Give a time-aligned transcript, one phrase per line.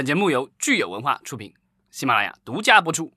[0.00, 1.52] 本节目由聚友文化出品，
[1.90, 3.12] 喜马拉雅独家播出。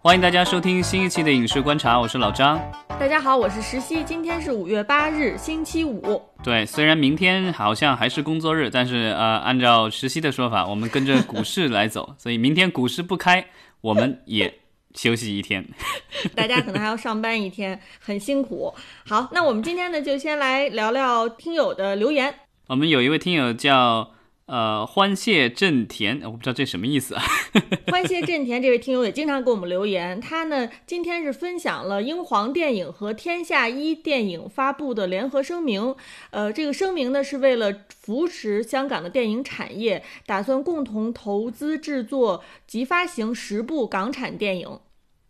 [0.00, 2.60] 欢迎大家收听新一期的《影视观察》，我是老张。
[2.98, 4.02] 大家好，我是石溪。
[4.02, 6.20] 今天是五月八日，星期五。
[6.42, 13.46] 对，虽然明天好像还是工作日，但是呃，按照石溪的说法，我们跟着股市来走，所以明天股市不开，
[13.80, 14.52] 我们也
[14.94, 15.66] 休息一天。
[16.34, 18.74] 大家可能还要上班一天，很辛苦。
[19.06, 22.34] 好，那我们今天呢，就先来聊聊听友的留言。
[22.68, 24.12] 我们有一位听友叫。
[24.50, 27.22] 呃，欢谢正田，我不知道这什么意思啊。
[27.86, 35.94] 欢谢正田这位听友也经常给我们留言，他呢今天是分享了英皇电影和天下一电影发布的联合声明。
[36.30, 44.80] 呃，这个声明呢是为了扶持香港的电影产业，打算共同投资制作及发行十部港产电影。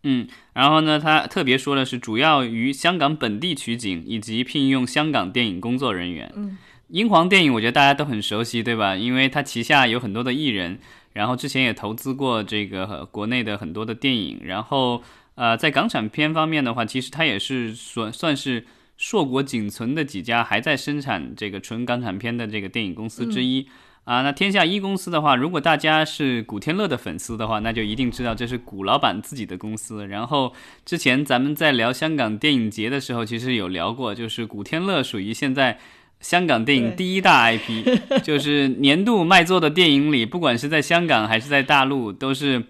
[0.02, 6.32] 嗯，然后呢，他特别说的是主要于香港本地取景，以及聘用香港电影工作人员。
[6.34, 6.56] 嗯。
[6.90, 8.96] 英皇电影，我觉得大家都很熟悉，对吧？
[8.96, 10.80] 因为它旗下有很多的艺人，
[11.12, 15.00] 然后之前也投资过这个国内的很多的电影，然后
[15.36, 18.64] 呃，在港产片方面的话，其实它也是算算是
[18.96, 23.68] 硕果仅存的几家还在生产这个纯港产片的这个电影公司之一
[24.02, 24.22] 啊。
[24.22, 30.08] 那天下一公司的话，如果大家是古天乐的粉丝的话，那就一定知道这是古老板自己的公司。
[30.08, 30.52] 然后
[30.84, 35.78] 之前咱们在聊香港电影节的时候，其实有聊过，就是古天乐属于现在。
[36.20, 42.62] 香港电影第一大 IP， 就是年度卖座的电影里，不管是在香港还是在大陆，都是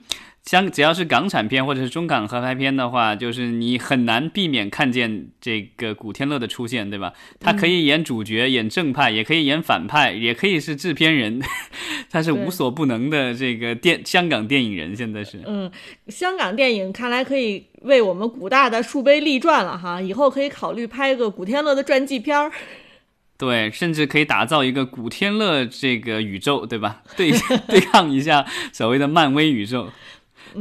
[0.45, 7.13] 香只要是港产片或者是中港合拍片的话，就是你很难避免看见这个古天乐的出现，对吧？
[7.41, 11.43] 他可以演主角，演正派，也可以演反派，也可以是制片人，
[12.09, 14.97] 他是无所不能的这个电香港电影人。
[14.97, 15.71] 现在是，嗯，
[16.07, 22.51] 香港电影看来可以为我们古大的树碑立传了哈，以后可以考虑拍个古天乐的传记片儿。
[23.41, 27.01] 对，甚至可以打造一个古天乐这个宇宙，对吧？
[27.17, 27.31] 对，
[27.67, 29.89] 对抗一下所谓的漫威宇宙，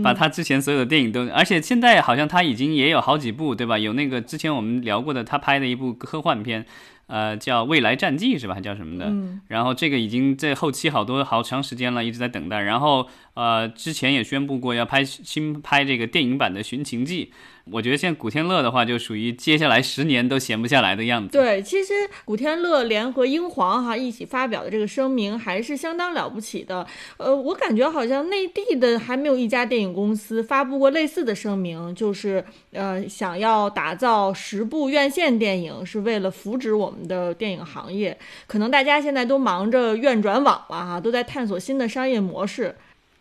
[0.01, 3.77] 把他之前所有的电影都，而且现在好像他已经也有好几部，对吧？
[3.77, 6.65] 有那个之前我们聊过的，他拍的一部科幻片，
[7.09, 8.53] 呃，叫《未来战记》是吧？
[8.53, 9.11] 还叫什么的？
[9.47, 12.61] 然后这个已经在后期好多好长时间了，一直在等待。
[12.61, 17.25] 然后呃，之前也宣布过要拍新拍这个电影版的《寻秦记》。
[17.71, 21.37] 我觉得现在古天乐的话，就属于接下来十年都闲不下来的样子。
[21.37, 21.93] 对，其实
[22.25, 26.87] 古天乐联合英皇哈一起发表的这个声明还是相当了不起的。
[27.17, 38.17] 呃，我感觉好像内地的还没有一家电影公司发布过类似的声明，就是呃想要打造十部院线电影，是为了扶植我们的电影行业。
[38.47, 42.75] 可能大家现在都忙着院转网了哈，都在探索新的商业模式。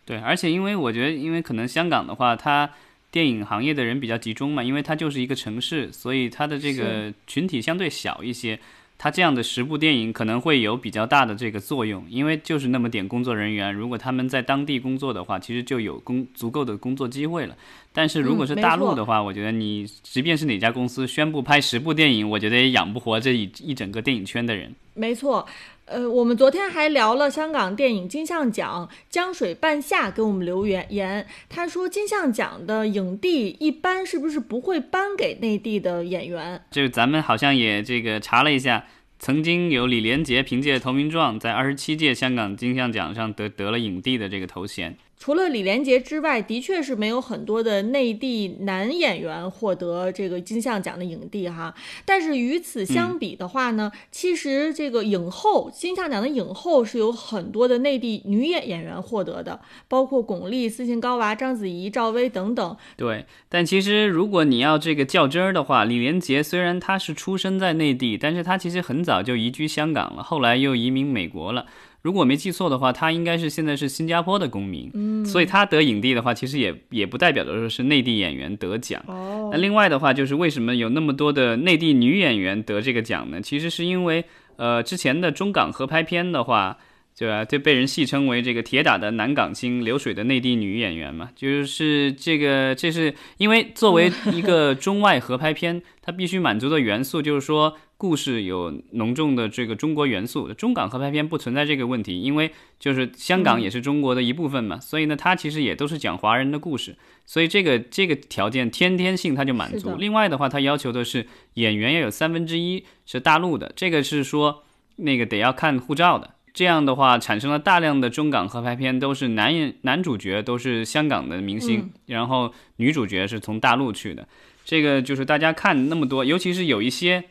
[0.05, 2.69] 对，而且因为我觉得，因为可能香港的话，它。
[3.11, 8.59] 电影行业的人比较集中嘛，因为它就是一个城市，所以它的这个群体相对小一些。
[9.01, 17.55] 它这样的十部电影可能会有比较大的这个作用，因为就是那么点工作人员，如果他们在当地工作的话，其实就有工足够的工作机会了。
[17.93, 24.75] 但是如果是大陆的话，我觉得你即便是哪家公司宣布拍十部电影，我觉得也养不活这一一整个电影圈的人。
[24.93, 25.47] 没错。
[25.89, 36.61] 呃，我们昨天还聊了香港电影金像奖，江水半夏给我们留言言，他说金像奖的影帝一般是不是不会颁给内地的演员？
[36.69, 38.85] 就是咱们好像也这个查了一下，
[39.17, 44.95] 曾经有李连杰凭借《投名状》在二十七届香港金像奖上得得了影帝的这个头衔。
[45.19, 51.75] 除了李连杰之外，的确是没有很多的内地男演员获得这个金像奖的影帝哈。
[52.05, 59.59] 但是与此相比的话呢，其实这个影后金像奖的影后是有很多的内地女演演员获得的，
[59.89, 62.77] 包括巩俐、斯琴高娃、章子怡、赵薇等等。
[62.95, 71.65] 对，但其实如果你要这个较真儿的话，李连杰虽然他是出生在内地，但是他其实很早就移居香港了，后来又移民美国了。
[72.01, 79.03] 如果我没记错的话，他应该是现在是新加坡的公民，嗯，所以他得影帝的话，其实也也不代表着说是内地演员得奖。
[79.07, 83.41] 哦，那另外的话，就是为什么有那么多的内地女演员得这个奖呢？
[83.41, 84.23] 其实是因为，
[84.55, 86.77] 呃，之前的中港合拍片的话。
[87.19, 87.43] 对吧？
[87.43, 91.29] 就被人戏称为这个铁打的南港星，流水的内地女演员嘛。
[91.35, 100.53] 就是这个，这是因为作为 一个中外合拍片，它必须满足的元素就是说，故事有浓重的这个中国元素。
[100.53, 106.95] 中港合拍片不存在这个问题，因为就是香港也是中国的一部分嘛，所以呢，它其实也都是讲华人的故事。
[107.25, 109.97] 所以这个这个条件天天性它就满足。
[109.97, 114.63] 另外的话，它要求的是演员要有三分之一是大陆的，这个是说
[114.95, 116.35] 那个得要看护照的。
[116.53, 124.27] 这样的话，产生了大量的中港合拍片，都是男演男主角都是香港的明星，然后女主角是从大陆去的。
[124.65, 127.23] 这个就是大家看那么多，尤其是有一些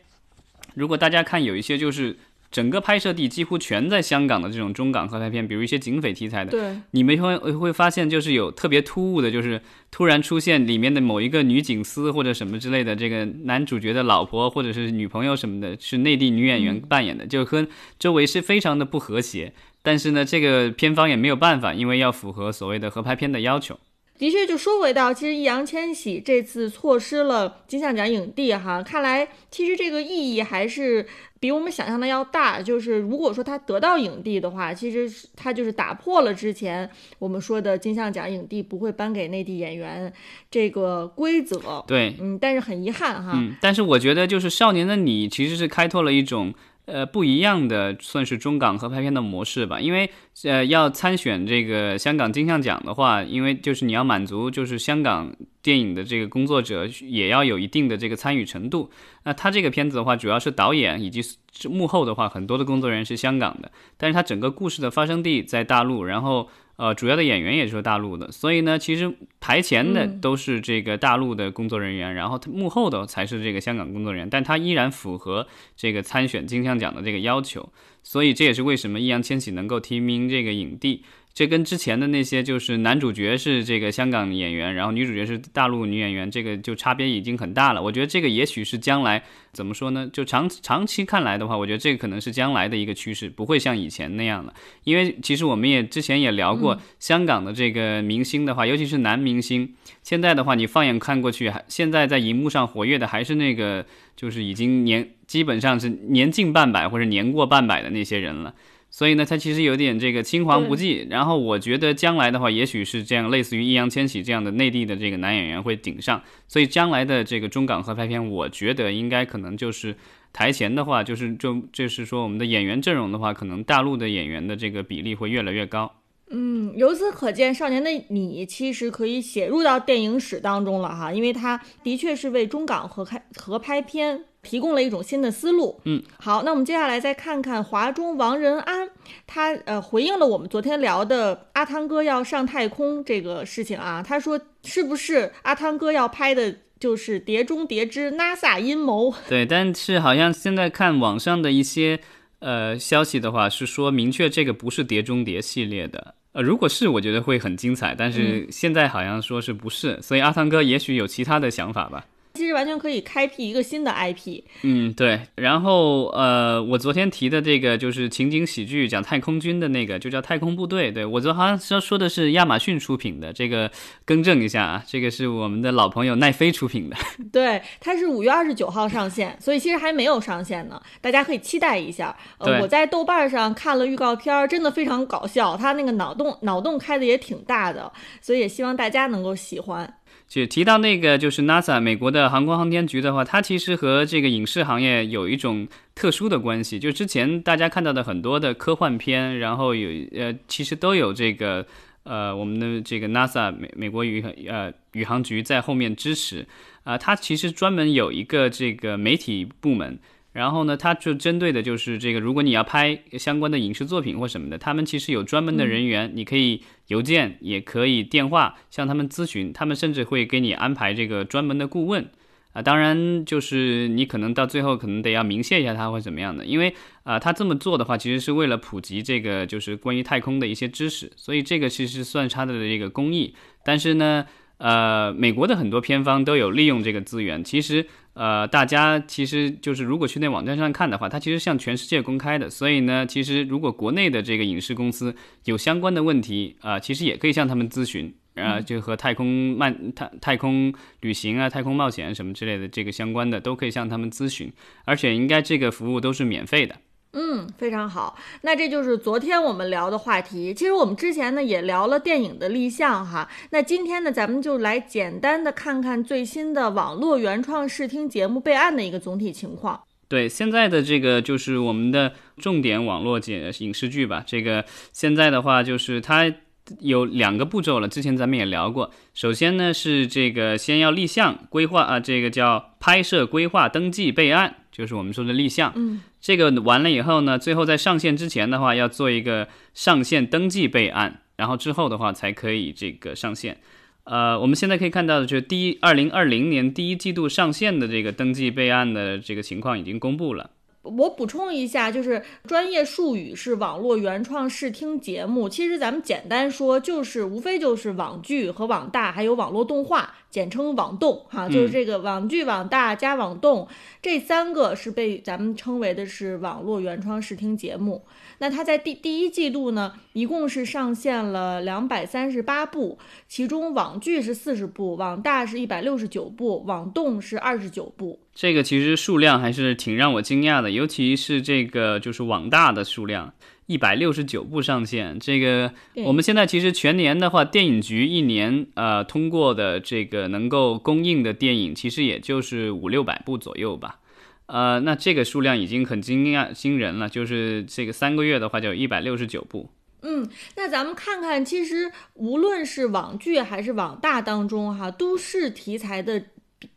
[0.73, 2.17] 如果大家看有一些就是
[2.51, 9.61] 整个拍摄地几乎全在香港的这种中港合拍片，比如一些警匪题材的，对，你们会会发现就是有特别突兀的，就是
[9.91, 17.67] 突然出现里面的某一个女警司或者什么之类的，这个男主角的老婆或者是女朋友什么的，是内地女演员扮演的，就和
[17.99, 19.53] 周围是非常的不和谐。
[19.81, 23.79] 但是呢，这个片方也没有办法，因为要符合所谓的合拍片的要求。
[24.17, 31.07] 的确，就说回到，其实易烊千玺这次错失了金像奖影帝哈，看来其实这个意义还是
[31.39, 32.61] 比我们想象的要大。
[32.61, 40.11] 就是如果说他得到影帝的话，其实他就是打破了之前我们说的金像奖影帝不会颁给内地演员
[40.51, 41.83] 这个规则。
[41.87, 43.33] 对，嗯，但是很遗憾哈。
[43.35, 46.53] 嗯，但是我觉得就是《少年的你》其实是开拓了一种。
[46.91, 50.09] 呃，不一样的算是中港合拍片的模式吧，因为
[50.43, 58.89] 呃要参选这个香港金像奖的话，因为就是你要满足就是香港电影的这个工作者也要有一定的这个参与程度。
[59.23, 61.21] 那他这个片子的话，主要是导演以及
[61.69, 66.49] 幕后的话，很多的工作人员是香港的，但是他整个故事的发生地在大陆，然后。
[66.79, 75.45] 呃，主要的演员也是大陆的，所以呢，其实台前的都是这个大陆的工作人员，然后幕后的才是这个香港工作人员，但他依然符合
[75.75, 77.69] 这个参选金像奖的这个要求，
[78.01, 81.03] 所以这也是为什么易烊千玺能够提名这个影帝。
[81.33, 87.81] 这跟之前的那些就是男主角是这个香港演员，然后女主角是大陆女演员，这个就差别已经很大了。
[87.81, 89.23] 我觉得这个也许是将来
[89.53, 90.09] 怎么说呢？
[90.11, 94.53] 就长长期看来的话，我觉得这个可能是将来的一个趋势，不会像以前那样了。
[94.83, 99.73] 因为其实我们也之前也聊过香港的这个明星的话，尤其是男明星，
[100.03, 103.85] 现在的话你放眼看过去，还现在在荧幕上活跃的还是那个
[104.17, 108.53] 就是已经年基本上是年近半百或者年过半百的那些人了。
[108.91, 111.05] 所以呢，他其实有点这个青黄不接。
[111.09, 116.21] 然后我觉得将来的话，也许是这样，类似于易烊千玺这样的内地的这个男演员会顶上。
[116.47, 119.95] 所以将来的这个中港合拍片，我觉得应该可能就是
[120.33, 125.91] 台前的话，就是就就是说我们的演员阵容的话，可能大陆的演员的这个比例会越来越高。
[126.31, 134.25] 嗯，由此可见，《少年的你》其实可以写入到电影史当中了哈，因为它的确是为中港合拍合拍片。
[134.41, 135.79] 提供了一种新的思路。
[135.85, 138.89] 嗯，好，那我们接下来再看看华中王仁安，
[139.27, 144.03] 他呃回应了我们昨天聊的阿汤哥要上太空这个事情啊。
[144.05, 149.11] 他说，是不是阿汤哥要拍的就是《碟中谍之 NASA 阴谋》？
[149.27, 151.99] 对，但是好像现在看网上的一些
[152.39, 156.15] 呃消息的话，是说明确这个不是《碟中谍》系列的。
[156.31, 157.95] 呃，如果是，我觉得会很精彩。
[157.97, 162.05] 但是现在好像说是不是，所以阿汤哥也许有其他的想法吧。
[162.33, 164.43] 其实完全可以开辟一个新的 IP。
[164.61, 165.19] 嗯，对。
[165.35, 170.89] 然后，呃，我昨天提的这个就是情景喜剧，讲太空军的那个，就叫《太空部队》。
[170.93, 173.69] 对我昨好像说说的是亚马逊出品的，这个
[174.05, 176.95] 更正一下啊，这个是我们的老朋友奈飞出品的。
[177.31, 182.15] 对，它是五月二十九号上线，所以其实还没有上线呢，大家可以期待一下。
[182.37, 187.91] 呃，我在豆瓣上看了预告片，真的非常搞笑，它那个脑洞脑洞开的也挺大的，
[188.21, 189.95] 所以也希望大家能够喜欢。
[190.29, 196.77] 就提到那个，就是 NASA 美国的航空航天局的话，它其实和这个影视行业有一种特殊的关系。
[196.77, 201.65] 就之前大家看到的很多的科幻片，然后有呃，其实都有这个
[202.03, 206.47] 呃，我们的这个 NASA 美美国宇呃宇航局在后面支持
[206.83, 209.97] 啊，它其实专门有一个这个媒体部门。
[210.31, 222.07] 然后呢，他就针对的就是这个，如果你要拍相关的影视作品或什么的，他们其实有专门的人员，你可以邮件，也可以电话向他们咨询，他们甚至会给你安排这个专门的顾问
[222.53, 222.61] 啊。
[222.61, 233.33] 当然，就是你可能到最后可能得要明谢一下他或怎么样的，因为啊，他这么做的话，其实是为了普及这个就是关于太空的一些知识，所以这个其实算他的这个公益。
[233.65, 234.27] 但是呢，
[234.59, 237.87] 呃，美国的很多片方都有利用这个资源，其实。
[238.13, 242.49] 呃，大家其实就是如果去那网站上看的话，它其实向全世界公开的。
[242.49, 254.51] 所以呢，其实如果国内的这个影视公司有相关的问题啊，其实也可以向他们咨询啊，就和太空漫太太空旅行啊、太空冒险什么之类的这个相关的，都可以向他们咨询，
[254.83, 256.75] 而且应该这个服务都是免费的。
[257.13, 258.17] 嗯，非常好。
[258.41, 260.53] 那这就是昨天我们聊的话题。
[260.53, 263.27] 其实我们之前呢也聊了电影的立项哈。
[263.49, 269.81] 那今天呢，咱们就来简单的看看最新的网络原创视听节目备案的一个总体情况。
[270.07, 274.23] 对，现在的这个就是我们的重点网络节影视剧吧。
[274.25, 276.31] 这个现在的话就是它
[276.79, 277.87] 有两个步骤了。
[277.87, 278.91] 之前咱们也聊过。
[279.15, 284.57] 首先呢是这个先要立项规划啊，这个叫拍摄规划登记备案。
[284.79, 293.57] 就是我们说的立项，嗯，这个完了以后呢，最后在上线之前的话，要做一个上线登记备案，然后之后的话才可以这个上线。
[294.05, 300.51] 呃，我们现在可以看到的就是第一二零二零年第一季度上线的这个登记备案的这个情况已经公布了。
[300.81, 305.49] 我补充一下，就是专业术语是网络原创视听节目。
[305.49, 311.47] 其实咱们简单说，就是无非就是网剧和网大，还有网络动画，简称网动哈。
[311.49, 313.67] 就是这个网剧、网大加网动
[314.01, 318.03] 这三个是被咱们称为的是网络原创视听节目。
[318.41, 328.19] 那它在第第一季度呢，一共是上线了两百三十八部，其中网剧是四十部，网大是一百六十九部，网动是二十九部。
[328.33, 333.33] 这个其实数量还是挺让我惊讶的，尤其是这个就是网大的数量，
[333.69, 335.19] 一百六十九部上线。
[335.19, 335.71] 这个
[336.07, 343.99] 我们现在其实全年的话，电影局一年呃通过的这个能够公映的电影，其实也就是五六百部左右吧。
[344.47, 349.69] 呃，那这个数量已经很惊讶惊人了，就是这个三个月的话，就有一百六十九部。
[350.01, 356.23] 嗯，那咱们看看，其实无论是网剧还是网大当中，哈，都市题材的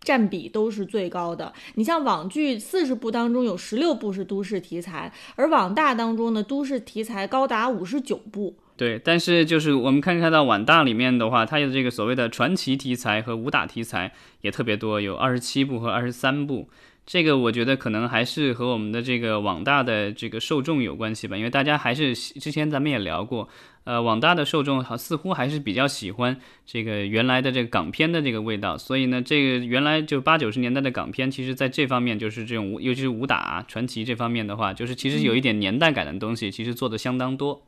[0.01, 1.53] 占比都是最高的。
[1.75, 8.55] 你像网剧四十部当中有十六部是都市题材，而网大当中呢，都市题材高达五十九部。
[8.77, 16.69] 对，但是就是我们看看到网大里面的话，它有这个所谓的传奇题材和武打题材也特别多，有二十七部和二十三部。
[17.05, 23.49] 这个我觉得可能还是和我们的这个网大的这个受众有关系吧，因为大家还是之前咱们也聊过，
[23.85, 37.63] 呃，网大的受众好似乎还是比较喜欢这个原来的这个港片的这个味道，所以呢，这个原来就八九十年代的港片，其实在这方面就是这种，尤其是武打传奇这方面的话，就是其实有一点年代感的东西，其实做的相当多。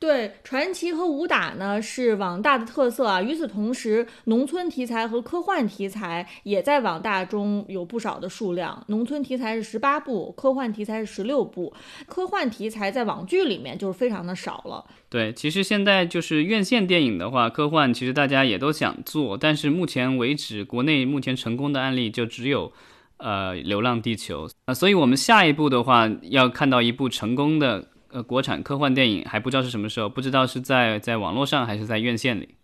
[0.00, 3.20] 对，传奇和武打呢是网大的特色啊。
[3.20, 8.82] 与此同时，农村题材和科幻题材也在网大中有不少的数量。
[8.88, 11.74] 农村题材是十八部，科幻题材是十六部。
[12.06, 14.86] 科幻题材在网剧里面就是非常的少了。
[15.10, 22.72] 对，其实现在就是院线电影的话，科幻其实大家也都想做，但是目前为止，国内目前成功的案例就只有，
[23.18, 24.72] 呃，《流浪地球》啊。
[24.72, 27.88] 所以我们下一步的话，要看到一部成功的。
[28.12, 32.56] 呃，国产科幻电影还不知道是什么时候，不知道是在在网络上还是在院线里。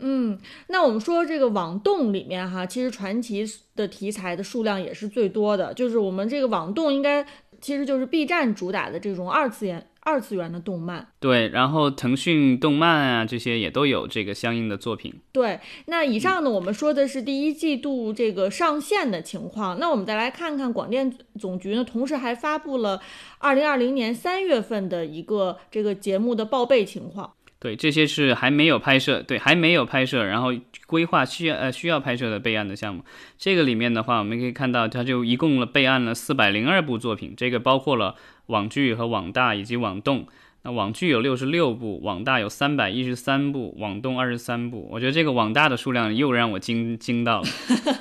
[0.00, 7.26] 嗯，那我们说这个网动里面哈，其实传奇的题材的数量也是最多的，就是我们这个网动应该
[7.60, 9.88] 其实就是 B 站主打的这种二次元。
[10.08, 15.12] 二次元的动漫，对，然后腾讯动漫啊这些也都有这个相应的作品。
[15.32, 19.78] 对，那以上呢，我们说的是第一季度这个上线的情况。
[19.78, 22.98] 那我们再来看看广电总局呢，同时还发布了
[23.36, 27.34] 二零二零年三月份的一个这个节目的报备情况。
[27.60, 30.52] 对，这些是还没有拍摄，对，还没有拍摄，然后
[30.86, 33.04] 规划需要呃需要拍摄的备案的项目。
[33.36, 38.14] 这个里面的话，我们可以看到，它就一共了备案了四百零二部作品，这个包括了。
[38.48, 40.26] 网剧和网大以及网动，
[40.68, 44.86] 那网剧有六十六部，网大有三百一十三部，网动二十三部。
[44.90, 47.48] 我觉得这个网大的数量又让我惊惊到了。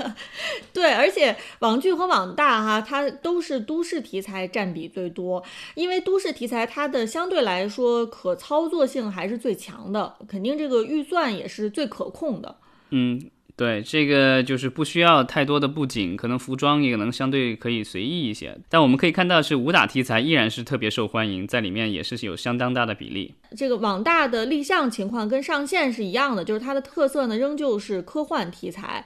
[0.74, 5.42] 对，而且网剧和网大哈，它都是都市题材占比最多，
[5.76, 12.58] 因为都市题材它的相对来说可操作性还是最强的，肯定这个预算也是最可控的。
[12.90, 13.30] 嗯。
[13.58, 18.56] 对，这个就是不需要太多的布景，可能服装也能相对可以随意一些。
[18.70, 23.34] 但我们可以看到，是武打题材依然是特别受欢迎，在里面也是有相当大的比例。
[23.56, 29.04] 这个网大的立项情况跟上线是一样的，就是它的特色呢仍旧是科幻题材。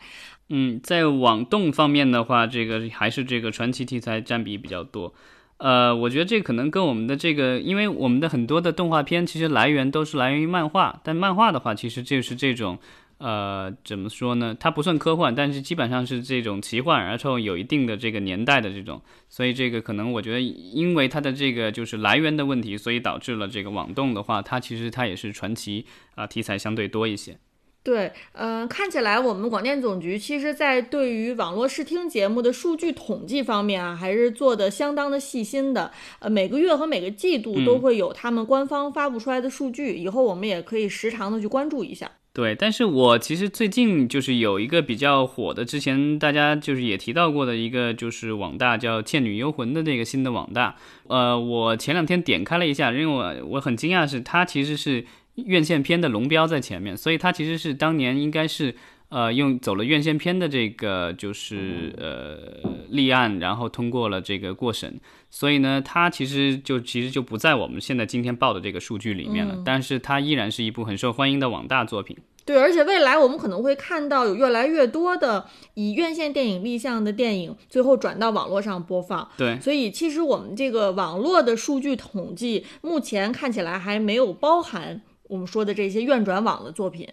[0.49, 5.13] 嗯，在网动方面的话，这个还是这个传奇题材占比比较多。
[5.59, 12.77] 呃，我觉得这可能跟我们的这个，因为我们的很多的动画片其实来源都是来源于漫画，但漫画的话，其实就是这种。
[13.21, 14.57] 呃，怎么说呢？
[14.59, 18.99] 它不算科幻，但是基本上是这种奇幻，然后有一定的这个年代的这种，
[19.29, 25.85] 所以这个可能我觉得，因为它的这个就是来源的问题，所以导致了这个网动的话，它其实它也是传奇
[26.15, 27.37] 啊题材相对多一些。
[27.83, 35.91] 对，嗯，看起来我们广电总局其实在对于网络视听节目的数据统计方面啊，还是做的相当的细心的。
[36.19, 42.11] 呃，每个月和每个季度都会有他们官方发布出来的数据，以后我们也可以时常的去关注一下。
[42.33, 50.75] 对，但是我其实最近就是有一个比较火的，之前大家就是也提到过的一个，就是网大叫《倩女幽魂》的那个新的网大。
[51.07, 58.75] 呃，我前两天点开了一下，因为我我很惊讶是它其实是院线片的龙标在前面，所以它其实是当年应该是。
[59.11, 64.99] 呃，用走了院线片的这个就是呃立案，然后通过了这个过审，
[65.29, 69.61] 所以呢，它其实就其实就不在我们现在今天报的这个数据里面了。
[69.65, 72.15] 但是它依然是一部很受欢迎的网大作品。
[72.45, 79.29] 对，而且未来我们可能会看到有越来越多的以院线电影立项的电影，最后转到网络上播放。
[79.37, 87.07] 对，所以其实我们这个网络的数据统计，目前看起来还没有包含我们说的这些院转网的作品。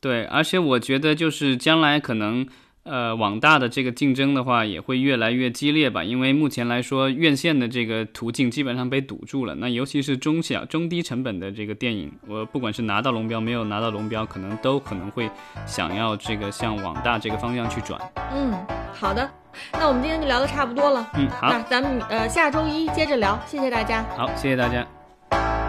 [0.00, 2.46] 对，而且我觉得就是将来可能，
[2.84, 6.02] 呃，网大的这个竞争的话，也会越来越激烈吧。
[6.02, 9.54] 因为目前来说，院线的这个途径基本上被堵住了。
[9.56, 15.30] 那尤其是中小、中低成本的这个电影，我不管是拿到龙标没有拿到龙标，可能都可能会
[15.66, 18.00] 想要这个向网大这个方向去转。
[18.32, 18.54] 嗯，
[18.94, 19.30] 好的，
[19.74, 21.06] 那我们今天就聊的差不多了。
[21.14, 24.02] 嗯，好，那咱们呃下周一接着聊，谢谢大家。
[24.16, 25.59] 好，谢谢大家。